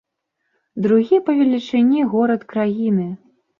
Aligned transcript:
Другі 0.85 1.19
па 1.27 1.35
велічыні 1.43 2.01
горад 2.17 2.49
краіны. 2.57 3.09